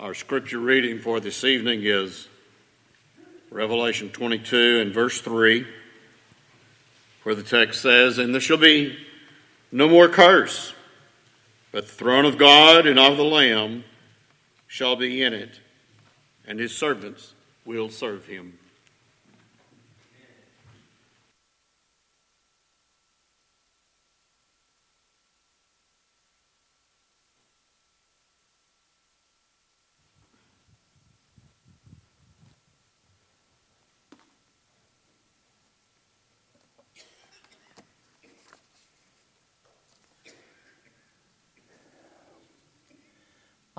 Our 0.00 0.14
scripture 0.14 0.58
reading 0.58 0.98
for 0.98 1.20
this 1.20 1.44
evening 1.44 1.82
is 1.82 2.26
Revelation 3.50 4.08
22 4.08 4.80
and 4.80 4.94
verse 4.94 5.20
3, 5.20 5.66
where 7.22 7.34
the 7.34 7.42
text 7.42 7.82
says, 7.82 8.16
And 8.16 8.32
there 8.32 8.40
shall 8.40 8.56
be 8.56 8.96
no 9.70 9.90
more 9.90 10.08
curse, 10.08 10.72
but 11.70 11.86
the 11.86 11.92
throne 11.92 12.24
of 12.24 12.38
God 12.38 12.86
and 12.86 12.98
of 12.98 13.18
the 13.18 13.24
Lamb 13.24 13.84
shall 14.66 14.96
be 14.96 15.22
in 15.22 15.34
it, 15.34 15.60
and 16.46 16.58
his 16.58 16.74
servants 16.74 17.34
will 17.66 17.90
serve 17.90 18.24
him. 18.24 18.58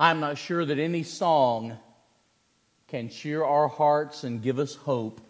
I'm 0.02 0.18
not 0.18 0.36
sure 0.36 0.64
that 0.64 0.80
any 0.80 1.04
song 1.04 1.78
can 2.88 3.08
cheer 3.08 3.44
our 3.44 3.68
hearts 3.68 4.24
and 4.24 4.42
give 4.42 4.58
us 4.58 4.74
hope 4.74 5.20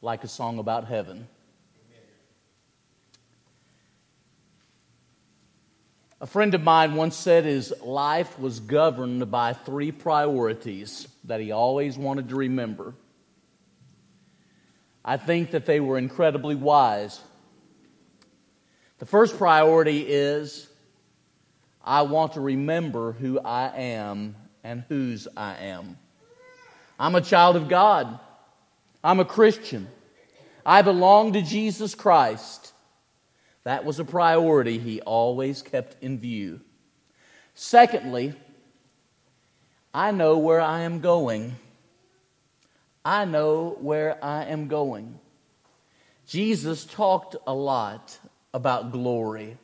like 0.00 0.24
a 0.24 0.28
song 0.28 0.58
about 0.58 0.86
heaven. 0.86 1.28
A 6.22 6.26
friend 6.26 6.54
of 6.54 6.62
mine 6.62 6.94
once 6.94 7.16
said 7.16 7.44
his 7.44 7.74
life 7.82 8.38
was 8.38 8.60
governed 8.60 9.30
by 9.30 9.52
three 9.52 9.92
priorities 9.92 11.06
that 11.24 11.38
he 11.38 11.52
always 11.52 11.98
wanted 11.98 12.30
to 12.30 12.34
remember. 12.34 12.94
I 15.04 15.18
think 15.18 15.50
that 15.50 15.66
they 15.66 15.80
were 15.80 15.98
incredibly 15.98 16.54
wise. 16.54 17.20
The 19.00 19.06
first 19.06 19.36
priority 19.36 20.00
is 20.00 20.66
I 21.88 22.02
want 22.02 22.34
to 22.34 22.42
remember 22.42 23.12
who 23.12 23.40
I 23.40 23.74
am 23.74 24.36
and 24.62 24.84
whose 24.90 25.26
I 25.34 25.56
am. 25.56 25.96
I'm 27.00 27.14
a 27.14 27.22
child 27.22 27.56
of 27.56 27.66
God. 27.66 28.20
I'm 29.02 29.20
a 29.20 29.24
Christian. 29.24 29.88
I 30.66 30.82
belong 30.82 31.32
to 31.32 31.40
Jesus 31.40 31.94
Christ. 31.94 32.74
That 33.64 33.86
was 33.86 33.98
a 33.98 34.04
priority 34.04 34.78
he 34.78 35.00
always 35.00 35.62
kept 35.62 35.96
in 36.02 36.18
view. 36.18 36.60
Secondly, 37.54 38.34
I 39.94 40.10
know 40.10 40.36
where 40.36 40.60
I 40.60 40.80
am 40.80 41.00
going. 41.00 41.54
I 43.02 43.24
know 43.24 43.78
where 43.80 44.22
I 44.22 44.44
am 44.44 44.68
going. 44.68 45.18
Jesus 46.26 46.84
talked 46.84 47.36
a 47.46 47.54
lot 47.54 48.18
about 48.52 48.92
glory. 48.92 49.56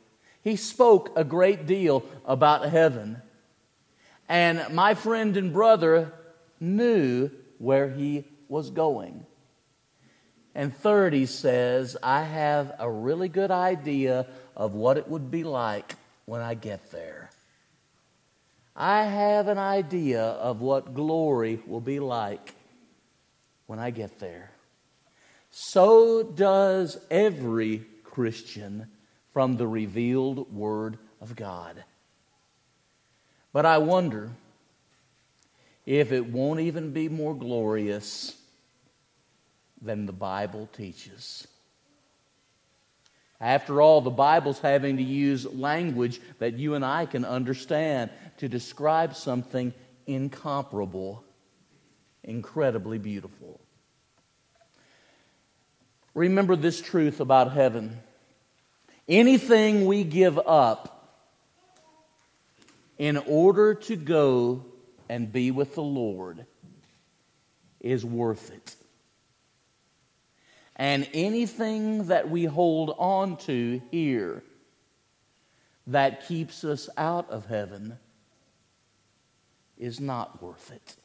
He 0.45 0.57
spoke 0.57 1.11
a 1.15 1.23
great 1.23 1.65
deal 1.65 2.05
about 2.23 2.69
heaven. 2.69 3.19
And 4.29 4.63
my 4.75 4.93
friend 4.93 5.35
and 5.37 5.51
brother 5.51 6.13
knew 6.59 7.31
where 7.57 7.89
he 7.89 8.25
was 8.47 8.69
going. 8.69 9.25
And 10.53 10.71
third, 10.71 11.13
he 11.13 11.25
says, 11.25 11.97
I 12.03 12.21
have 12.21 12.75
a 12.77 12.89
really 12.89 13.27
good 13.27 13.49
idea 13.49 14.27
of 14.55 14.75
what 14.75 14.99
it 14.99 15.07
would 15.07 15.31
be 15.31 15.43
like 15.43 15.95
when 16.25 16.41
I 16.41 16.53
get 16.53 16.91
there. 16.91 17.31
I 18.75 19.05
have 19.05 19.47
an 19.47 19.57
idea 19.57 20.21
of 20.21 20.61
what 20.61 20.93
glory 20.93 21.59
will 21.65 21.81
be 21.81 21.99
like 21.99 22.53
when 23.65 23.79
I 23.79 23.89
get 23.89 24.19
there. 24.19 24.51
So 25.49 26.21
does 26.21 26.99
every 27.09 27.83
Christian 28.03 28.91
from 29.35 29.57
the 29.57 29.67
revealed 29.67 30.49
Word 30.53 30.97
of 31.19 31.35
God. 31.35 31.83
But 33.51 33.65
I 33.65 33.79
wonder 33.79 34.31
if 35.85 36.13
it 36.13 36.25
won't 36.25 36.61
even 36.61 36.91
be 36.91 37.09
more 37.09 37.35
glorious 37.35 38.41
than 39.81 40.05
the 40.05 40.13
Bible 40.13 40.69
teaches. 40.71 41.45
After 43.41 43.81
all, 43.81 43.99
the 43.99 44.09
Bible's 44.09 44.59
having 44.59 44.95
to 44.95 45.03
use 45.03 45.45
language 45.45 46.21
that 46.39 46.53
you 46.53 46.75
and 46.75 46.85
I 46.85 47.05
can 47.05 47.25
understand 47.25 48.11
to 48.37 48.47
describe 48.47 49.17
something 49.17 49.73
incomparable, 50.07 51.25
incredibly 52.23 52.99
beautiful. 52.99 53.59
Remember 56.13 56.55
this 56.55 56.79
truth 56.79 57.19
about 57.19 57.51
heaven. 57.51 57.99
Anything 59.07 59.85
we 59.85 60.03
give 60.03 60.39
up 60.39 60.95
in 62.97 63.17
order 63.17 63.75
to 63.75 63.95
go 63.95 64.65
and 65.09 65.31
be 65.31 65.51
with 65.51 65.75
the 65.75 65.83
Lord 65.83 66.45
is 67.79 68.03
worth 68.03 68.51
it. 68.51 68.75
And 70.75 71.07
anything 71.13 72.07
that 72.07 72.29
we 72.29 72.45
hold 72.45 72.95
on 72.97 73.37
to 73.37 73.81
here 73.91 74.43
that 75.87 76.27
keeps 76.27 76.63
us 76.63 76.89
out 76.97 77.29
of 77.29 77.45
heaven 77.45 77.97
is 79.77 79.99
not 79.99 80.41
worth 80.41 80.71
it. 80.71 80.95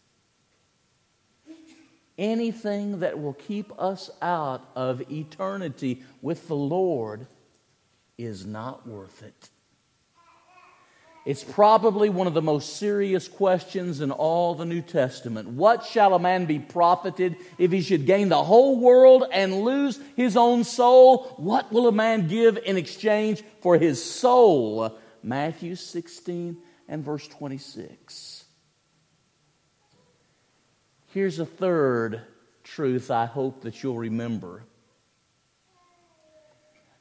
Anything 2.16 3.00
that 3.00 3.21
will 3.21 3.34
keep 3.34 3.72
us 3.78 4.10
out 4.22 4.69
of 4.75 5.03
eternity 5.10 6.03
with 6.22 6.49
the 6.49 6.56
Lord 6.56 7.27
is 8.25 8.47
not 8.47 8.87
worth 8.87 9.23
it. 9.23 9.49
It's 11.27 11.45
probably 11.45 12.09
one 12.09 12.27
of 12.27 12.33
the 12.33 12.41
most 12.41 12.77
serious 12.77 13.29
questions 13.29 14.01
in 14.01 14.11
all 14.11 14.55
the 14.55 14.65
New 14.65 14.81
Testament. 14.81 15.49
What 15.49 15.85
shall 15.85 16.15
a 16.15 16.19
man 16.19 16.47
be 16.47 16.59
profited 16.59 17.37
if 17.59 17.71
he 17.73 17.83
should 17.83 18.07
gain 18.07 18.31
the 18.31 18.43
whole 18.43 18.81
world 18.81 19.25
and 19.31 19.61
lose 19.61 20.01
his 20.17 20.37
own 20.37 20.65
soul? 20.65 21.35
What 21.37 21.71
will 21.71 21.89
a 21.89 21.93
man 21.93 22.27
give 22.27 22.57
in 22.65 22.79
exchange 22.79 23.43
for 23.61 23.77
his 23.77 24.03
soul? 24.03 24.99
Matthew 25.23 25.75
16 25.75 26.57
and 26.89 27.05
verse 27.05 27.29
26. 27.29 28.45
Here's 31.09 31.39
a 31.39 31.47
third 31.47 32.23
truth 32.65 33.11
I 33.11 33.27
hope 33.27 33.63
that 33.63 33.83
you'll 33.83 33.99
remember 33.99 34.65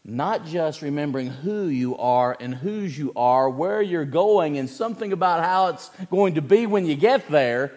not 0.10 0.46
just 0.46 0.82
remembering 0.82 1.28
who 1.28 1.68
you 1.68 1.98
are 1.98 2.36
and 2.40 2.54
whose 2.54 2.98
you 2.98 3.14
are, 3.16 3.50
where 3.50 3.82
you're 3.82 4.06
going, 4.06 4.58
and 4.58 4.70
something 4.70 5.14
about 5.14 5.44
how 5.44 5.68
it's 5.68 5.90
going 6.10 6.36
to 6.36 6.42
be 6.42 6.66
when 6.66 6.86
you 6.86 6.96
get 6.96 7.28
there. 7.30 7.72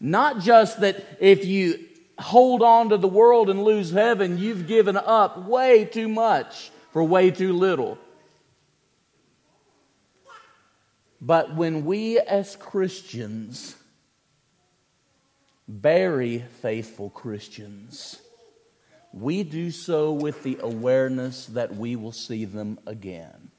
Not 0.00 0.40
just 0.40 0.80
that 0.80 1.04
if 1.20 1.44
you 1.44 1.86
hold 2.18 2.62
on 2.62 2.90
to 2.90 2.96
the 2.96 3.08
world 3.08 3.48
and 3.48 3.62
lose 3.62 3.90
heaven, 3.90 4.38
you've 4.38 4.66
given 4.66 4.96
up 4.96 5.46
way 5.46 5.84
too 5.84 6.08
much 6.08 6.70
for 6.92 7.02
way 7.02 7.30
too 7.30 7.52
little. 7.52 7.98
But 11.20 11.54
when 11.54 11.84
we 11.84 12.18
as 12.18 12.56
Christians 12.56 13.76
bury 15.66 16.44
faithful 16.60 17.10
Christians, 17.10 18.20
we 19.12 19.42
do 19.42 19.70
so 19.70 20.12
with 20.12 20.42
the 20.42 20.58
awareness 20.60 21.46
that 21.46 21.74
we 21.74 21.96
will 21.96 22.12
see 22.12 22.44
them 22.44 22.78
again. 22.86 23.50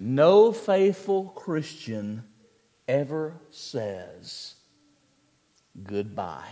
No 0.00 0.52
faithful 0.52 1.24
Christian 1.24 2.24
ever 2.86 3.34
says 3.50 4.54
goodbye. 5.82 6.48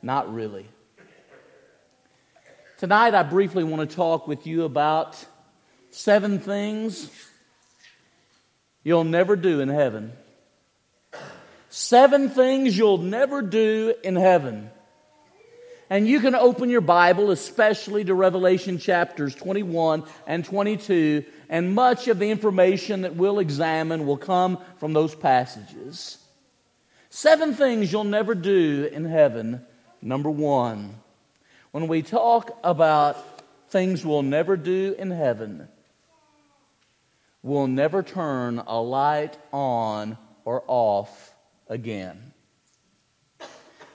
Not 0.00 0.32
really. 0.32 0.66
Tonight, 2.78 3.14
I 3.14 3.22
briefly 3.22 3.62
want 3.62 3.88
to 3.88 3.96
talk 3.96 4.26
with 4.26 4.46
you 4.46 4.64
about 4.64 5.24
seven 5.90 6.40
things 6.40 7.10
you'll 8.82 9.04
never 9.04 9.36
do 9.36 9.60
in 9.60 9.68
heaven. 9.68 10.12
Seven 11.74 12.28
things 12.28 12.76
you'll 12.76 12.98
never 12.98 13.40
do 13.40 13.94
in 14.04 14.14
heaven. 14.14 14.70
And 15.88 16.06
you 16.06 16.20
can 16.20 16.34
open 16.34 16.68
your 16.68 16.82
Bible, 16.82 17.30
especially 17.30 18.04
to 18.04 18.12
Revelation 18.12 18.76
chapters 18.76 19.34
21 19.34 20.04
and 20.26 20.44
22, 20.44 21.24
and 21.48 21.74
much 21.74 22.08
of 22.08 22.18
the 22.18 22.30
information 22.30 23.00
that 23.00 23.16
we'll 23.16 23.38
examine 23.38 24.04
will 24.04 24.18
come 24.18 24.58
from 24.76 24.92
those 24.92 25.14
passages. 25.14 26.18
Seven 27.08 27.54
things 27.54 27.90
you'll 27.90 28.04
never 28.04 28.34
do 28.34 28.90
in 28.92 29.06
heaven. 29.06 29.64
Number 30.02 30.30
one, 30.30 30.96
when 31.70 31.88
we 31.88 32.02
talk 32.02 32.54
about 32.62 33.16
things 33.70 34.04
we'll 34.04 34.20
never 34.20 34.58
do 34.58 34.94
in 34.98 35.10
heaven, 35.10 35.68
we'll 37.42 37.66
never 37.66 38.02
turn 38.02 38.58
a 38.58 38.78
light 38.78 39.38
on 39.54 40.18
or 40.44 40.62
off 40.66 41.31
again. 41.68 42.32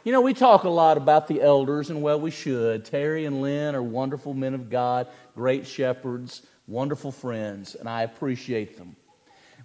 You 0.04 0.14
know, 0.14 0.22
we 0.22 0.34
talk 0.34 0.64
a 0.64 0.70
lot 0.70 0.96
about 0.96 1.28
the 1.28 1.42
elders, 1.42 1.90
and 1.90 2.02
well, 2.02 2.20
we 2.20 2.32
should. 2.32 2.86
Terry 2.86 3.26
and 3.26 3.42
Lynn 3.42 3.76
are 3.76 3.84
wonderful 3.84 4.34
men 4.34 4.54
of 4.54 4.70
God, 4.70 5.08
great 5.36 5.68
shepherds, 5.68 6.44
wonderful 6.66 7.12
friends, 7.12 7.76
and 7.76 7.90
I 7.90 8.04
appreciate 8.04 8.78
them. 8.78 8.96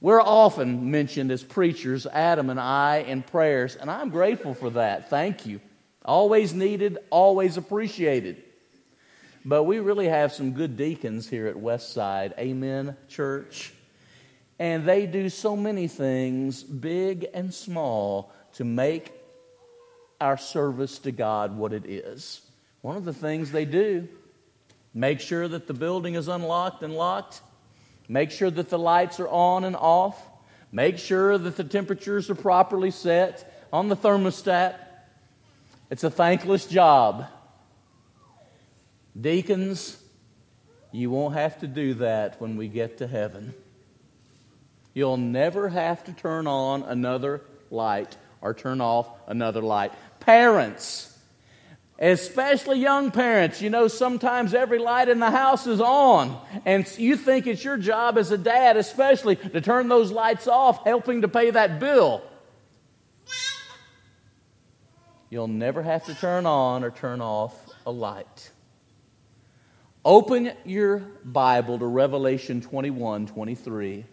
We're 0.01 0.21
often 0.21 0.91
mentioned 0.91 1.31
as 1.31 1.45
preachers, 1.45 2.07
Adam 2.07 2.51
and 2.51 2.59
I, 2.59 3.05
in 3.07 3.23
prayers, 3.23 3.77
and 3.77 3.89
I'm 3.89 4.11
grateful 4.11 4.53
for 4.53 4.71
that. 4.71 5.09
Thank 5.09 5.47
you. 5.47 5.61
Always 6.05 6.53
needed, 6.53 6.99
always 7.11 7.57
appreciated. 7.57 8.43
But 9.45 9.63
we 9.63 9.79
really 9.79 10.09
have 10.09 10.33
some 10.33 10.53
good 10.53 10.77
deacons 10.77 11.29
here 11.29 11.47
at 11.47 11.55
Westside. 11.55 12.37
Amen, 12.37 12.97
church. 13.09 13.73
And 14.63 14.85
they 14.87 15.07
do 15.07 15.29
so 15.29 15.57
many 15.57 15.89
things, 15.89 16.63
big 16.63 17.27
and 17.35 17.53
small, 17.53 18.33
to 18.53 18.65
make 18.65 19.13
our 20.21 20.39
service 20.39 21.01
to 21.01 21.11
God 21.11 21.57
what 21.57 21.73
it 21.73 21.85
is. 21.85 22.41
One 22.81 22.97
of 22.97 23.05
the 23.05 23.13
things 23.13 23.51
they 23.51 23.65
do, 23.65 24.07
make 24.95 25.19
sure 25.19 25.49
that 25.49 25.67
the 25.67 25.75
building 25.75 26.15
is 26.15 26.29
unlocked 26.29 26.85
and 26.85 26.95
locked, 26.95 27.41
make 28.09 28.31
sure 28.31 28.53
that 28.53 28.69
the 28.69 28.79
lights 28.79 29.19
are 29.19 29.27
on 29.27 29.65
and 29.65 29.75
off, 29.75 30.17
make 30.71 30.97
sure 30.97 31.37
that 31.39 31.57
the 31.57 31.65
temperatures 31.65 32.31
are 32.31 32.37
properly 32.37 32.93
set 32.93 33.67
on 33.73 33.89
the 33.89 33.97
thermostat. 33.97 34.77
It's 35.91 36.05
a 36.05 36.11
thankless 36.11 36.67
job. 36.67 37.27
Deacons, 39.21 40.01
you 40.93 41.11
won't 41.11 41.35
have 41.35 41.59
to 41.59 41.67
do 41.67 41.95
that 41.95 42.41
when 42.41 42.57
we 42.57 42.69
get 42.69 42.99
to 42.99 43.09
heaven. 43.09 43.55
You'll 44.95 45.17
never 45.17 45.69
have 45.69 46.05
to 46.05 46.13
turn 46.13 46.47
on 46.47 46.83
another 46.83 47.43
light 47.71 48.17
or 48.41 48.53
turn 48.53 48.81
off 48.81 49.09
another 49.27 49.63
light. 49.63 49.93
Parents, 50.21 51.17
especially 51.99 52.81
young 52.81 53.11
parents, 53.11 53.63
you 53.63 53.71
know, 53.71 53.89
sometimes 53.89 54.53
every 54.53 54.79
light 54.79 55.09
in 55.09 55.19
the 55.19 55.31
house 55.31 55.67
is 55.67 55.81
on, 55.81 56.39
and 56.67 56.87
you 56.99 57.17
think 57.17 57.47
it's 57.47 57.65
your 57.65 57.79
job 57.79 58.19
as 58.19 58.31
a 58.31 58.39
dad, 58.39 58.77
especially, 58.77 59.37
to 59.37 59.61
turn 59.61 59.89
those 59.89 60.11
lights 60.11 60.47
off, 60.47 60.85
helping 60.85 61.23
to 61.23 61.29
pay 61.29 61.51
that 61.51 61.81
bill. 61.81 62.23
You'll 65.31 65.49
never 65.49 65.83
have 65.83 66.05
to 66.07 66.15
turn 66.15 66.45
on 66.45 66.85
or 66.85 66.91
turn 66.91 67.23
off 67.23 67.55
a 67.87 67.91
light. 67.91 68.51
Open 70.05 70.53
your 70.67 70.99
Bible 71.25 71.79
to 71.79 71.87
Revelation 71.87 72.61
21 72.61 73.29
23. 73.29 74.05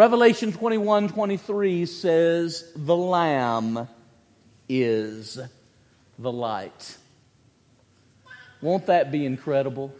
Revelation 0.00 0.50
21 0.50 1.08
23 1.08 1.84
says, 1.84 2.72
The 2.74 2.96
Lamb 2.96 3.86
is 4.66 5.38
the 6.18 6.32
light. 6.32 6.96
Won't 8.62 8.86
that 8.86 9.12
be 9.12 9.26
incredible? 9.26 9.94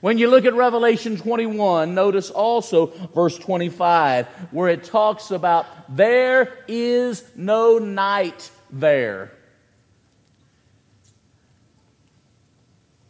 When 0.00 0.18
you 0.18 0.30
look 0.30 0.44
at 0.44 0.54
Revelation 0.54 1.16
21, 1.16 1.96
notice 1.96 2.30
also 2.30 2.92
verse 3.12 3.36
25, 3.36 4.28
where 4.52 4.68
it 4.68 4.84
talks 4.84 5.32
about 5.32 5.66
there 5.88 6.56
is 6.68 7.24
no 7.34 7.78
night 7.78 8.52
there. 8.70 9.32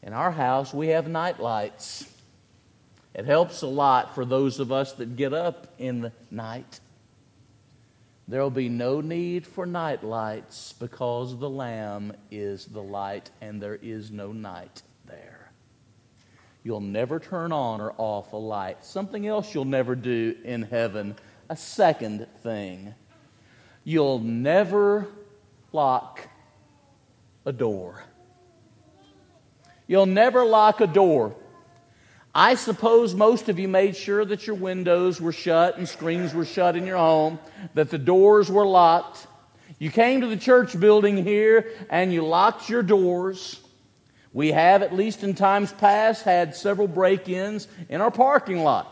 In 0.03 0.15
our 0.15 0.33
house, 0.33 0.73
we 0.73 0.87
have 0.89 1.07
night 1.07 1.39
lights. 1.39 2.14
It 3.15 3.27
helps 3.27 3.63
a 3.63 3.69
lot 3.69 4.15
for 4.15 4.25
those 4.25 4.59
of 4.59 4.73
us 4.73 4.93
that 4.95 5.17
get 5.17 5.33
up 5.33 5.69
in 5.79 6.01
the 6.01 6.13
night. 6.31 6.81
There 8.27 8.41
will 8.41 8.51
be 8.51 8.69
no 8.69 9.01
need 9.01 9.47
for 9.47 9.67
night 9.67 10.03
lights 10.03 10.73
because 10.73 11.39
the 11.39 11.51
Lamb 11.51 12.13
is 12.31 12.67
the 12.67 12.83
light 12.83 13.31
and 13.41 13.63
there 13.63 13.77
is 13.77 14.11
no 14.11 14.33
night 14.33 14.83
there. 15.07 15.53
You'll 16.65 16.81
never 16.81 17.21
turn 17.21 17.53
on 17.53 17.81
or 17.81 17.95
off 17.99 18.33
a 18.33 18.39
light. 18.39 18.85
Something 18.85 19.27
else 19.27 19.55
you'll 19.55 19.67
never 19.67 19.95
do 19.95 20.35
in 20.43 20.63
heaven, 20.63 21.15
a 21.51 21.57
second 21.57 22.27
thing. 22.43 22.95
You'll 23.85 24.19
never 24.19 25.07
lock 25.73 26.27
a 27.45 27.53
door. 27.53 28.03
You'll 29.87 30.07
never 30.07 30.45
lock 30.47 30.81
a 30.81 30.87
door. 30.87 31.37
I 32.35 32.57
suppose 32.57 33.15
most 33.15 33.49
of 33.49 33.59
you 33.61 33.69
made 33.69 33.95
sure 33.95 34.25
that 34.25 34.47
your 34.47 34.57
windows 34.57 35.21
were 35.21 35.33
shut 35.33 35.79
and 35.79 35.89
screens 35.89 36.35
were 36.35 36.45
shut 36.45 36.75
in 36.75 36.85
your 36.87 36.97
home, 36.97 37.39
that 37.75 37.91
the 37.91 37.99
doors 37.99 38.51
were 38.51 38.67
locked. 38.67 39.27
You 39.79 39.91
came 39.91 40.21
to 40.21 40.27
the 40.27 40.37
church 40.37 40.79
building 40.79 41.23
here 41.23 41.71
and 41.91 42.13
you 42.13 42.27
locked 42.27 42.69
your 42.69 42.83
doors. 42.83 43.61
We 44.33 44.51
have, 44.51 44.83
at 44.83 44.93
least 44.93 45.23
in 45.23 45.35
times 45.35 45.73
past, 45.73 46.25
had 46.25 46.57
several 46.57 46.89
break 46.89 47.29
ins 47.29 47.69
in 47.89 48.01
our 48.01 48.11
parking 48.11 48.65
lot. 48.65 48.91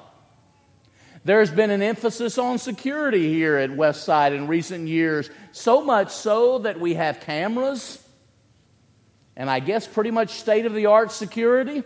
There's 1.25 1.51
been 1.51 1.71
an 1.71 1.83
emphasis 1.83 2.39
on 2.39 2.59
security 2.59 3.33
here 3.33 3.57
at 3.57 3.71
Westside 3.71 4.35
in 4.37 4.47
recent 4.47 4.87
years, 4.87 5.31
so 5.51 5.85
much 5.85 6.13
so 6.13 6.61
that 6.61 6.79
we 6.79 6.95
have 6.95 7.21
cameras 7.21 7.99
and 9.37 9.49
I 9.49 9.61
guess 9.61 9.87
pretty 9.87 10.11
much 10.11 10.31
state 10.31 10.67
of 10.67 10.75
the 10.75 10.87
art 10.87 11.11
security 11.11 11.83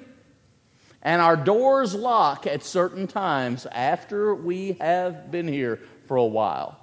and 1.06 1.22
our 1.22 1.36
doors 1.36 1.94
lock 1.94 2.48
at 2.48 2.64
certain 2.64 3.06
times 3.06 3.64
after 3.70 4.34
we 4.34 4.72
have 4.80 5.30
been 5.30 5.46
here 5.46 5.78
for 6.08 6.16
a 6.16 6.26
while, 6.26 6.76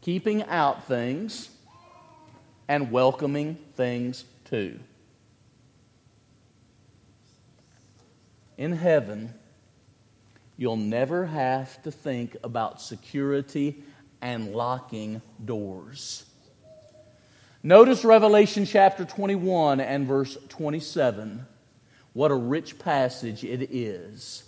keeping 0.00 0.42
out 0.44 0.88
things 0.88 1.50
and 2.66 2.90
welcoming 2.90 3.58
things 3.74 4.24
too. 4.46 4.80
In 8.56 8.72
heaven, 8.72 9.34
you'll 10.56 10.78
never 10.78 11.26
have 11.26 11.82
to 11.82 11.90
think 11.90 12.38
about 12.42 12.80
security 12.80 13.84
and 14.22 14.54
locking 14.54 15.20
doors. 15.44 16.24
Notice 17.62 18.02
Revelation 18.02 18.64
chapter 18.64 19.04
21 19.04 19.78
and 19.78 20.06
verse 20.06 20.38
27. 20.48 21.44
What 22.18 22.32
a 22.32 22.34
rich 22.34 22.80
passage 22.80 23.44
it 23.44 23.72
is. 23.72 24.42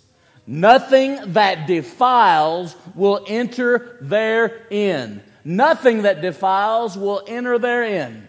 Nothing 0.45 1.31
that 1.31 1.67
defiles 1.67 2.75
will 2.95 3.23
enter 3.29 3.97
therein. 4.01 5.23
Nothing 5.45 6.01
that 6.01 6.21
defiles 6.21 6.97
will 6.97 7.23
enter 7.25 7.57
therein. 7.57 8.27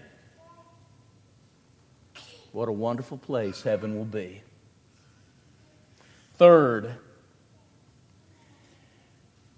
What 2.52 2.68
a 2.68 2.72
wonderful 2.72 3.18
place 3.18 3.62
heaven 3.62 3.98
will 3.98 4.04
be. 4.04 4.42
Third, 6.34 6.94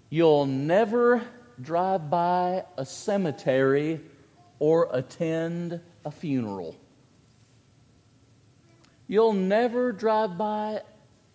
you'll 0.09 0.47
never 0.47 1.21
drive 1.61 2.09
by 2.09 2.65
a 2.75 2.87
cemetery 2.87 4.01
or 4.57 4.89
attend 4.91 5.79
a 6.03 6.09
funeral. 6.09 6.75
You'll 9.07 9.33
never 9.33 9.91
drive 9.91 10.37
by 10.37 10.81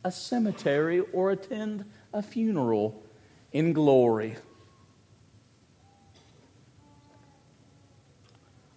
a 0.03 0.11
cemetery 0.11 1.01
or 1.01 1.31
attend 1.31 1.85
a 2.13 2.23
funeral 2.23 3.03
in 3.53 3.73
glory. 3.73 4.37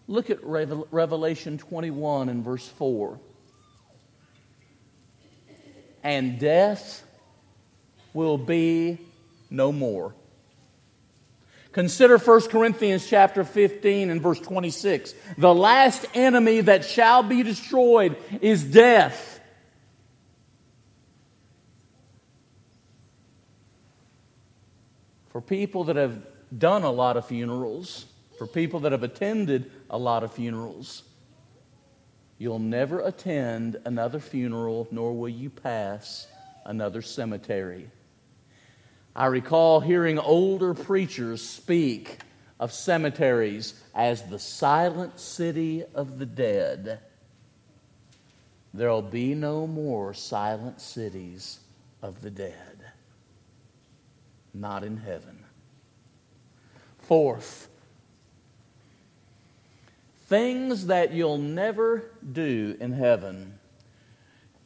Look 0.08 0.30
at 0.30 0.40
Revelation 0.44 1.58
21 1.58 2.30
and 2.30 2.44
verse 2.44 2.68
4. 2.68 3.20
And 6.04 6.38
death 6.38 7.04
will 8.14 8.38
be 8.38 9.00
no 9.50 9.72
more. 9.72 10.14
Consider 11.74 12.20
1 12.20 12.50
Corinthians 12.50 13.08
chapter 13.08 13.44
15 13.44 14.12
and 14.12 14.22
verse 14.22 14.40
26. 14.40 15.16
The 15.40 15.54
last 15.54 16.06
enemy 16.14 16.62
that 16.62 16.86
shall 16.86 17.24
be 17.24 17.42
destroyed 17.42 18.16
is 18.42 18.64
death. 18.64 19.42
For 25.30 25.42
people 25.42 25.86
that 25.86 25.96
have 25.96 26.22
done 26.56 26.84
a 26.84 26.92
lot 26.92 27.18
of 27.18 27.26
funerals, 27.26 28.06
for 28.38 28.46
people 28.46 28.82
that 28.82 28.92
have 28.92 29.02
attended 29.02 29.72
a 29.90 29.98
lot 29.98 30.24
of 30.24 30.32
funerals, 30.32 31.02
you'll 32.38 32.60
never 32.60 33.00
attend 33.00 33.78
another 33.84 34.20
funeral, 34.20 34.88
nor 34.92 35.12
will 35.18 35.30
you 35.30 35.50
pass 35.50 36.28
another 36.66 37.02
cemetery. 37.02 37.90
I 39.16 39.28
recall 39.28 39.80
hearing 39.80 40.18
older 40.18 40.74
preachers 40.74 41.48
speak 41.48 42.18
of 42.60 42.72
cemeteries 42.72 43.76
as 43.94 44.24
the 44.24 44.40
silent 44.40 45.20
city 45.20 45.84
of 45.94 46.18
the 46.18 46.26
dead. 46.26 47.00
There'll 48.74 49.04
be 49.04 49.36
no 49.36 49.68
more 49.68 50.16
silent 50.16 50.82
cities 50.82 51.60
of 52.02 52.22
the 52.22 52.32
dead. 52.32 52.80
Not 54.52 54.84
in 54.84 54.98
heaven. 54.98 55.46
Fourth, 56.98 57.68
things 60.26 60.88
that 60.88 61.14
you'll 61.14 61.38
never 61.38 62.04
do 62.32 62.76
in 62.80 62.94
heaven. 62.94 63.60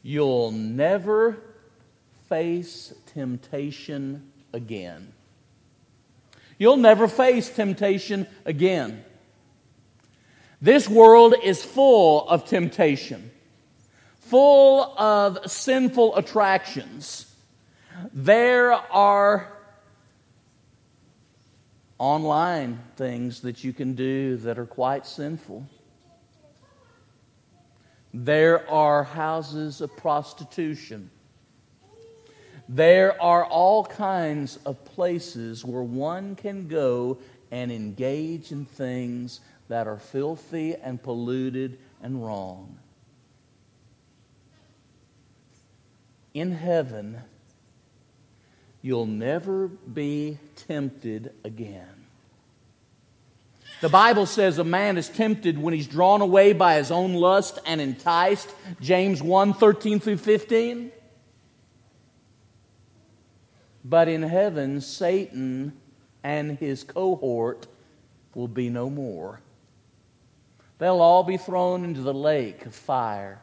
You'll 0.02 0.52
never 0.52 1.36
face 2.28 2.94
temptation 3.06 4.30
again. 4.52 5.12
You'll 6.58 6.76
never 6.76 7.06
face 7.08 7.48
temptation 7.48 8.26
again. 8.44 9.04
This 10.60 10.88
world 10.88 11.34
is 11.42 11.64
full 11.64 12.28
of 12.28 12.44
temptation, 12.44 13.30
full 14.20 14.98
of 14.98 15.50
sinful 15.50 16.16
attractions. 16.16 17.32
There 18.12 18.72
are 18.72 19.52
online 21.98 22.80
things 22.96 23.40
that 23.42 23.62
you 23.62 23.72
can 23.72 23.94
do 23.94 24.36
that 24.38 24.58
are 24.58 24.66
quite 24.66 25.06
sinful. 25.06 25.64
There 28.12 28.68
are 28.68 29.04
houses 29.04 29.80
of 29.80 29.96
prostitution. 29.96 31.10
There 32.68 33.20
are 33.20 33.44
all 33.44 33.84
kinds 33.84 34.58
of 34.66 34.84
places 34.84 35.64
where 35.64 35.82
one 35.82 36.36
can 36.36 36.68
go 36.68 37.18
and 37.50 37.72
engage 37.72 38.52
in 38.52 38.66
things 38.66 39.40
that 39.68 39.86
are 39.86 39.98
filthy 39.98 40.74
and 40.74 41.02
polluted 41.02 41.78
and 42.02 42.24
wrong. 42.24 42.78
In 46.34 46.52
heaven, 46.52 47.18
you'll 48.82 49.06
never 49.06 49.68
be 49.68 50.38
tempted 50.54 51.32
again. 51.44 51.86
The 53.80 53.88
Bible 53.88 54.26
says 54.26 54.58
a 54.58 54.64
man 54.64 54.98
is 54.98 55.08
tempted 55.08 55.56
when 55.56 55.72
he's 55.72 55.86
drawn 55.86 56.20
away 56.20 56.52
by 56.52 56.76
his 56.76 56.90
own 56.90 57.14
lust 57.14 57.60
and 57.64 57.80
enticed. 57.80 58.52
James 58.80 59.22
1 59.22 59.54
13 59.54 60.00
through 60.00 60.16
15. 60.16 60.92
But 63.88 64.08
in 64.08 64.22
heaven, 64.22 64.82
Satan 64.82 65.72
and 66.22 66.58
his 66.58 66.84
cohort 66.84 67.66
will 68.34 68.48
be 68.48 68.68
no 68.68 68.90
more. 68.90 69.40
They'll 70.76 71.00
all 71.00 71.24
be 71.24 71.38
thrown 71.38 71.84
into 71.84 72.02
the 72.02 72.12
lake 72.12 72.66
of 72.66 72.74
fire. 72.74 73.40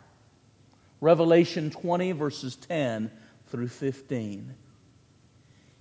Revelation 1.01 1.71
20, 1.71 2.11
verses 2.11 2.55
10 2.55 3.09
through 3.47 3.69
15. 3.69 4.53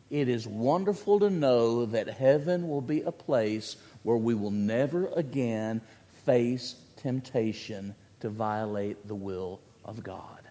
It 0.09 0.29
is 0.29 0.47
wonderful 0.47 1.21
to 1.21 1.29
know 1.29 1.85
that 1.87 2.09
heaven 2.09 2.67
will 2.69 2.81
be 2.81 3.03
a 3.03 3.13
place 3.13 3.77
where 4.03 4.17
we 4.17 4.35
will 4.35 4.51
never 4.51 5.09
again 5.09 5.83
face 6.25 6.77
temptation 6.97 7.95
to 8.21 8.31
violate 8.31 9.07
the 9.07 9.15
will 9.15 9.61
of 9.85 10.03
God. 10.03 10.44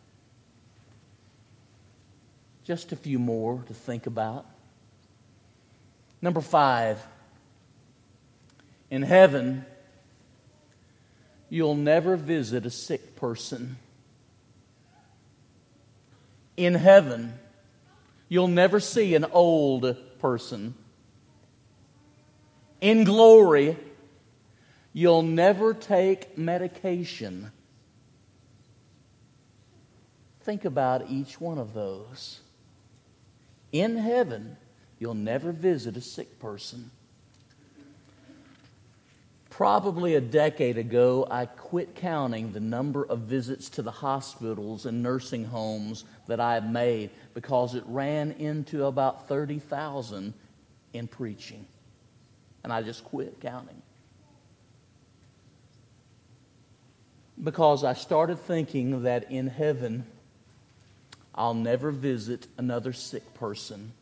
Just 2.64 2.92
a 2.92 2.96
few 2.96 3.20
more 3.20 3.64
to 3.68 3.74
think 3.74 4.08
about. 4.08 4.46
Number 6.22 6.40
five, 6.40 7.06
in 8.90 9.02
heaven, 9.02 9.66
you'll 11.50 11.76
never 11.76 12.16
visit 12.16 12.66
a 12.66 12.70
sick 12.70 13.18
person. 13.18 13.78
In 16.56 16.76
heaven, 16.76 17.34
you'll 18.30 18.48
never 18.48 18.80
see 18.80 19.16
an 19.16 19.26
old 19.26 19.98
person. 20.20 20.76
In 22.80 23.04
glory, 23.04 23.76
you'll 24.94 25.24
never 25.24 25.74
take 25.74 26.38
medication. 26.38 27.52
Think 30.44 30.64
about 30.64 31.10
each 31.10 31.42
one 31.42 31.58
of 31.58 31.74
those. 31.74 32.40
In 33.74 33.98
heaven, 33.98 34.56
you'll 35.00 35.16
never 35.16 35.52
visit 35.52 35.98
a 35.98 36.02
sick 36.02 36.40
person. 36.40 36.92
Probably 39.50 40.16
a 40.16 40.22
decade 40.22 40.78
ago, 40.78 41.28
I 41.30 41.46
quit 41.48 41.96
counting 41.96 42.54
the 42.54 42.60
number 42.60 43.06
of 43.06 43.20
visits 43.20 43.70
to 43.72 43.82
the 43.82 43.92
hospitals 43.92 44.86
and 44.86 45.04
nursing 45.04 45.46
homes 45.46 46.06
that 46.28 46.40
I 46.40 46.54
have 46.54 46.70
made 46.70 47.10
because 47.34 47.76
it 47.76 47.84
ran 47.86 48.32
into 48.34 48.86
about 48.86 49.28
30,000 49.28 50.34
in 50.94 51.08
preaching. 51.08 51.66
And 52.64 52.72
I 52.72 52.82
just 52.82 53.04
quit 53.04 53.40
counting. 53.42 53.82
Because 57.44 57.84
I 57.84 57.94
started 57.94 58.40
thinking 58.40 59.04
that 59.04 59.32
in 59.32 59.48
heaven, 59.48 60.06
I'll 61.36 61.54
never 61.54 61.92
visit 61.92 62.48
another 62.58 62.94
sick 62.94 63.34
person 63.34 63.94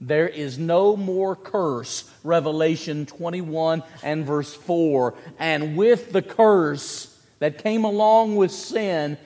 there 0.00 0.28
is 0.28 0.58
no 0.58 0.96
more 0.96 1.34
curse. 1.34 2.08
Revelation 2.22 3.06
21 3.06 3.82
and 4.02 4.24
verse 4.24 4.54
4. 4.54 5.14
And 5.38 5.76
with 5.76 6.12
the 6.12 6.22
curse 6.22 7.14
that 7.40 7.62
came 7.62 7.84
along 7.84 8.36
with 8.36 8.52
sin, 8.52 9.18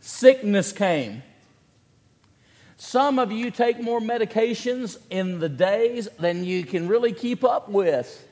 sickness 0.00 0.72
came. 0.72 1.22
Some 2.76 3.18
of 3.18 3.32
you 3.32 3.50
take 3.50 3.80
more 3.80 4.00
medications 4.00 4.98
in 5.10 5.40
the 5.40 5.48
days 5.48 6.08
than 6.18 6.44
you 6.44 6.64
can 6.64 6.88
really 6.88 7.12
keep 7.12 7.42
up 7.42 7.68
with. 7.68 8.24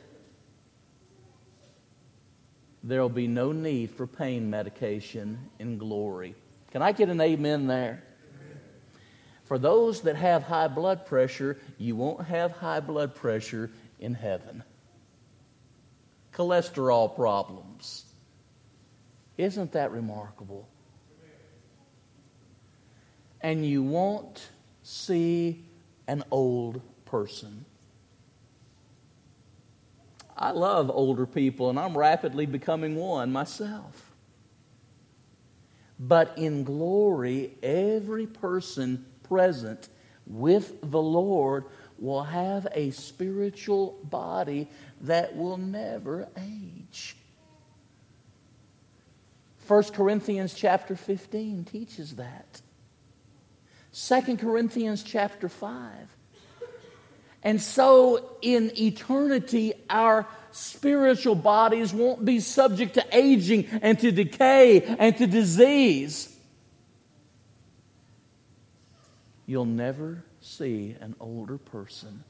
There 2.84 3.00
will 3.00 3.08
be 3.08 3.26
no 3.26 3.50
need 3.50 3.90
for 3.90 4.06
pain 4.06 4.48
medication 4.48 5.38
in 5.58 5.78
glory. 5.78 6.36
Can 6.70 6.82
I 6.82 6.92
get 6.92 7.08
an 7.08 7.20
amen 7.20 7.66
there? 7.66 8.04
For 9.46 9.58
those 9.58 10.02
that 10.02 10.16
have 10.16 10.42
high 10.42 10.66
blood 10.66 11.06
pressure, 11.06 11.56
you 11.78 11.94
won't 11.94 12.26
have 12.26 12.50
high 12.50 12.80
blood 12.80 13.14
pressure 13.14 13.70
in 14.00 14.14
heaven. 14.14 14.64
Cholesterol 16.34 17.14
problems. 17.14 18.06
Isn't 19.38 19.72
that 19.72 19.92
remarkable? 19.92 20.68
And 23.40 23.64
you 23.64 23.84
won't 23.84 24.48
see 24.82 25.64
an 26.08 26.24
old 26.32 26.82
person. 27.04 27.64
I 30.36 30.50
love 30.50 30.90
older 30.90 31.24
people, 31.24 31.70
and 31.70 31.78
I'm 31.78 31.96
rapidly 31.96 32.46
becoming 32.46 32.96
one 32.96 33.30
myself. 33.30 34.10
But 35.98 36.36
in 36.36 36.64
glory, 36.64 37.52
every 37.62 38.26
person 38.26 39.06
present 39.28 39.88
with 40.26 40.78
the 40.82 41.00
Lord 41.00 41.64
will 41.98 42.24
have 42.24 42.66
a 42.72 42.90
spiritual 42.90 43.98
body 44.04 44.68
that 45.02 45.36
will 45.36 45.56
never 45.56 46.28
age. 46.36 47.16
1 49.66 49.82
Corinthians 49.84 50.54
chapter 50.54 50.94
15 50.94 51.64
teaches 51.64 52.16
that. 52.16 52.60
2 53.92 54.36
Corinthians 54.36 55.02
chapter 55.02 55.48
5. 55.48 56.16
And 57.42 57.60
so 57.60 58.36
in 58.42 58.72
eternity, 58.78 59.72
our 59.88 60.26
spiritual 60.50 61.34
bodies 61.34 61.92
won't 61.92 62.24
be 62.24 62.40
subject 62.40 62.94
to 62.94 63.04
aging 63.16 63.66
and 63.82 63.98
to 64.00 64.12
decay 64.12 64.82
and 64.82 65.16
to 65.16 65.26
disease. 65.26 66.35
You'll 69.46 69.64
never 69.64 70.24
see 70.40 70.96
an 71.00 71.14
older 71.20 71.56
person. 71.56 72.24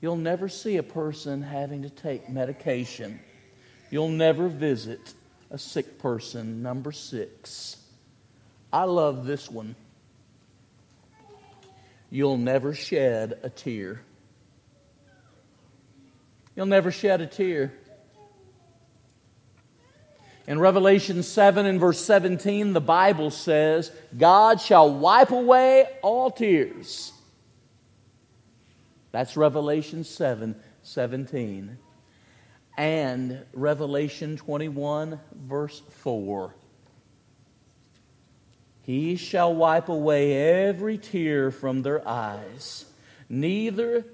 You'll 0.00 0.16
never 0.16 0.48
see 0.48 0.76
a 0.76 0.82
person 0.82 1.42
having 1.42 1.82
to 1.82 1.90
take 1.90 2.28
medication. 2.28 3.20
You'll 3.90 4.08
never 4.08 4.48
visit 4.48 5.14
a 5.50 5.58
sick 5.58 5.98
person. 5.98 6.62
Number 6.62 6.90
six. 6.90 7.76
I 8.72 8.84
love 8.84 9.24
this 9.24 9.48
one. 9.48 9.76
You'll 12.10 12.36
never 12.36 12.74
shed 12.74 13.38
a 13.42 13.48
tear. 13.48 14.02
You'll 16.56 16.66
never 16.66 16.90
shed 16.90 17.20
a 17.20 17.26
tear. 17.26 17.72
In 20.46 20.58
Revelation 20.58 21.22
7 21.22 21.64
and 21.64 21.80
verse 21.80 22.04
17, 22.04 22.74
the 22.74 22.80
Bible 22.80 23.30
says, 23.30 23.90
God 24.16 24.60
shall 24.60 24.92
wipe 24.92 25.30
away 25.30 25.88
all 26.02 26.30
tears. 26.30 27.12
That's 29.10 29.36
Revelation 29.36 30.04
7 30.04 30.56
17. 30.82 31.78
And 32.76 33.44
Revelation 33.54 34.36
21, 34.36 35.18
verse 35.32 35.80
4. 36.02 36.54
He 38.82 39.16
shall 39.16 39.54
wipe 39.54 39.88
away 39.88 40.66
every 40.66 40.98
tear 40.98 41.50
from 41.50 41.80
their 41.80 42.06
eyes. 42.06 42.84
Neither 43.30 44.04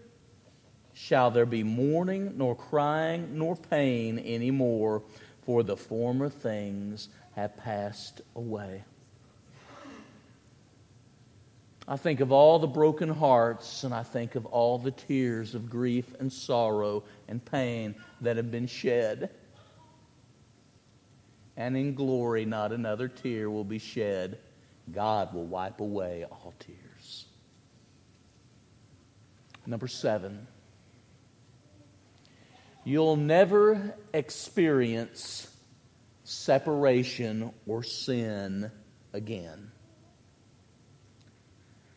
shall 0.93 1.31
there 1.31 1.47
be 1.47 1.65
mourning, 1.65 2.35
nor 2.37 2.55
crying, 2.55 3.39
nor 3.39 3.57
pain 3.57 4.19
any 4.19 4.51
more, 4.51 5.03
for 5.43 5.63
the 5.63 5.77
former 5.77 6.29
things 6.29 7.09
have 7.35 7.57
passed 7.57 8.21
away. 8.37 8.85
I 11.89 11.97
think 11.97 12.21
of 12.21 12.31
all 12.31 12.61
the 12.61 12.69
broken 12.69 13.09
hearts, 13.09 13.83
and 13.83 13.93
I 13.93 14.05
think 14.05 14.37
of 14.37 14.47
all 14.47 14.79
the 14.79 14.93
tears 14.93 15.57
of 15.57 15.69
grief 15.69 16.15
and 16.21 16.33
sorrow 16.33 17.03
and 17.27 17.45
pain 17.45 17.97
that 18.21 18.37
have 18.37 18.51
been 18.51 18.69
shed. 18.69 19.31
And 21.57 21.77
in 21.77 21.95
glory, 21.95 22.45
not 22.45 22.73
another 22.73 23.09
tear 23.09 23.51
will 23.51 23.65
be 23.65 23.79
shed. 23.79 24.39
God 24.93 25.35
will 25.35 25.47
wipe 25.47 25.81
away 25.81 26.25
all 26.31 26.55
tears. 26.61 27.27
Number 29.67 29.89
seven, 29.89 30.47
you'll 32.85 33.17
never 33.17 33.95
experience 34.13 35.49
separation 36.25 37.53
or 37.67 37.83
sin 37.83 38.71
again. 39.13 39.71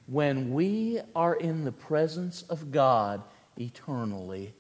When 0.07 0.53
we 0.53 0.99
are 1.15 1.35
in 1.35 1.63
the 1.63 1.71
presence 1.71 2.43
of 2.43 2.71
God 2.71 3.23
eternally, 3.57 4.53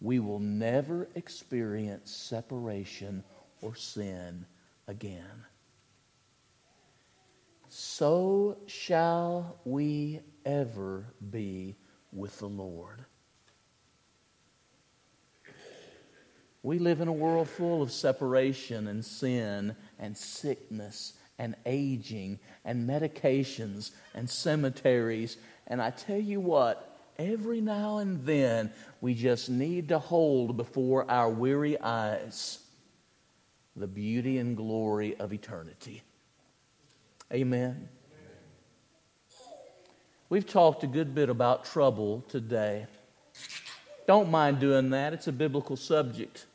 we 0.00 0.18
will 0.18 0.40
never 0.40 1.08
experience 1.14 2.10
separation 2.10 3.24
or 3.60 3.74
sin 3.76 4.46
again. 4.88 5.46
So 7.68 8.58
shall 8.66 9.58
we 9.64 10.20
ever 10.44 11.06
be 11.30 11.76
with 12.12 12.38
the 12.38 12.48
Lord. 12.48 13.04
We 16.62 16.78
live 16.78 17.00
in 17.00 17.08
a 17.08 17.12
world 17.12 17.48
full 17.48 17.82
of 17.82 17.90
separation 17.90 18.86
and 18.86 19.04
sin 19.04 19.74
and 19.98 20.16
sickness 20.16 21.14
and 21.38 21.56
aging 21.66 22.38
and 22.64 22.88
medications 22.88 23.90
and 24.14 24.30
cemeteries. 24.30 25.38
And 25.66 25.82
I 25.82 25.90
tell 25.90 26.20
you 26.20 26.38
what, 26.38 27.00
every 27.18 27.60
now 27.60 27.98
and 27.98 28.24
then 28.24 28.70
we 29.00 29.14
just 29.14 29.50
need 29.50 29.88
to 29.88 29.98
hold 29.98 30.56
before 30.56 31.10
our 31.10 31.28
weary 31.28 31.80
eyes 31.80 32.60
the 33.74 33.88
beauty 33.88 34.38
and 34.38 34.56
glory 34.56 35.16
of 35.16 35.32
eternity. 35.32 36.02
Amen. 37.32 37.88
We've 40.28 40.46
talked 40.46 40.84
a 40.84 40.86
good 40.86 41.14
bit 41.14 41.28
about 41.28 41.64
trouble 41.64 42.22
today. 42.28 42.86
Don't 44.06 44.30
mind 44.30 44.60
doing 44.60 44.90
that, 44.90 45.12
it's 45.12 45.26
a 45.26 45.32
biblical 45.32 45.76
subject. 45.76 46.46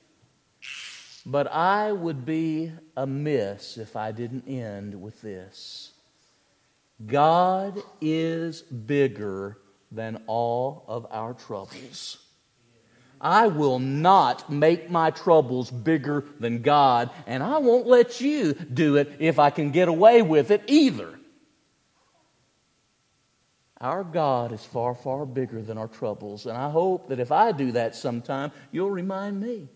But 1.29 1.51
I 1.51 1.91
would 1.91 2.25
be 2.25 2.71
amiss 2.95 3.77
if 3.77 3.97
I 3.97 4.13
didn't 4.13 4.47
end 4.47 5.01
with 5.01 5.21
this 5.21 5.91
God 7.05 7.77
is 7.99 8.61
bigger 8.61 9.57
than 9.91 10.23
all 10.27 10.85
of 10.87 11.05
our 11.11 11.33
troubles. 11.33 12.17
I 13.19 13.47
will 13.47 13.77
not 13.79 14.49
make 14.49 14.89
my 14.89 15.11
troubles 15.11 15.69
bigger 15.69 16.23
than 16.39 16.61
God, 16.61 17.09
and 17.25 17.43
I 17.43 17.57
won't 17.57 17.87
let 17.87 18.21
you 18.21 18.53
do 18.53 18.95
it 18.95 19.17
if 19.19 19.37
I 19.37 19.49
can 19.49 19.71
get 19.71 19.89
away 19.89 20.21
with 20.21 20.49
it 20.49 20.63
either. 20.67 21.19
Our 23.81 24.05
God 24.05 24.53
is 24.53 24.63
far, 24.63 24.95
far 24.95 25.25
bigger 25.25 25.61
than 25.61 25.77
our 25.77 25.89
troubles, 25.89 26.45
and 26.45 26.57
I 26.57 26.69
hope 26.69 27.09
that 27.09 27.19
if 27.19 27.33
I 27.33 27.51
do 27.51 27.73
that 27.73 27.95
sometime, 27.95 28.51
you'll 28.71 28.91
remind 28.91 29.41
me. 29.41 29.67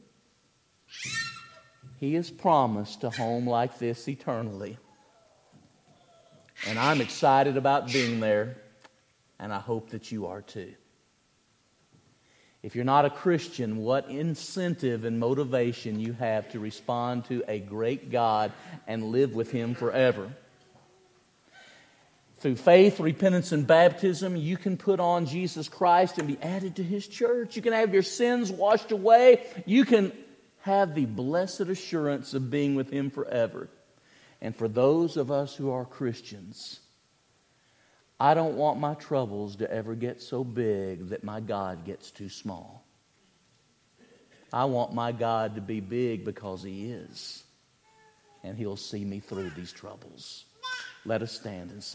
He 2.01 2.15
has 2.15 2.31
promised 2.31 3.03
a 3.03 3.11
home 3.11 3.47
like 3.47 3.77
this 3.77 4.07
eternally. 4.07 4.79
And 6.67 6.79
I'm 6.79 6.99
excited 6.99 7.57
about 7.57 7.93
being 7.93 8.19
there, 8.19 8.57
and 9.37 9.53
I 9.53 9.59
hope 9.59 9.91
that 9.91 10.11
you 10.11 10.25
are 10.25 10.41
too. 10.41 10.73
If 12.63 12.75
you're 12.75 12.85
not 12.85 13.05
a 13.05 13.11
Christian, 13.11 13.77
what 13.77 14.09
incentive 14.09 15.05
and 15.05 15.19
motivation 15.19 15.99
you 15.99 16.13
have 16.13 16.49
to 16.53 16.59
respond 16.59 17.25
to 17.25 17.43
a 17.47 17.59
great 17.59 18.09
God 18.09 18.51
and 18.87 19.11
live 19.11 19.35
with 19.35 19.51
Him 19.51 19.75
forever. 19.75 20.31
Through 22.39 22.55
faith, 22.55 22.99
repentance, 22.99 23.51
and 23.51 23.67
baptism, 23.67 24.35
you 24.35 24.57
can 24.57 24.75
put 24.75 24.99
on 24.99 25.27
Jesus 25.27 25.69
Christ 25.69 26.17
and 26.17 26.27
be 26.27 26.39
added 26.41 26.77
to 26.77 26.83
His 26.83 27.05
church. 27.07 27.55
You 27.55 27.61
can 27.61 27.73
have 27.73 27.93
your 27.93 28.01
sins 28.01 28.51
washed 28.51 28.91
away. 28.91 29.45
You 29.67 29.85
can 29.85 30.11
have 30.61 30.95
the 30.95 31.05
blessed 31.05 31.61
assurance 31.61 32.33
of 32.33 32.49
being 32.49 32.75
with 32.75 32.91
Him 32.91 33.09
forever. 33.09 33.69
And 34.41 34.55
for 34.55 34.67
those 34.67 35.17
of 35.17 35.31
us 35.31 35.55
who 35.55 35.71
are 35.71 35.85
Christians, 35.85 36.79
I 38.19 38.33
don't 38.33 38.55
want 38.55 38.79
my 38.79 38.93
troubles 38.93 39.55
to 39.57 39.71
ever 39.71 39.95
get 39.95 40.21
so 40.21 40.43
big 40.43 41.09
that 41.09 41.23
my 41.23 41.39
God 41.39 41.85
gets 41.85 42.11
too 42.11 42.29
small. 42.29 42.85
I 44.53 44.65
want 44.65 44.93
my 44.93 45.11
God 45.11 45.55
to 45.55 45.61
be 45.61 45.79
big 45.79 46.25
because 46.25 46.61
He 46.61 46.91
is, 46.91 47.43
and 48.43 48.57
He'll 48.57 48.77
see 48.77 49.03
me 49.03 49.19
through 49.19 49.51
these 49.51 49.71
troubles. 49.71 50.45
Let 51.05 51.23
us 51.23 51.31
stand 51.31 51.71
and 51.71 51.83
sing. 51.83 51.89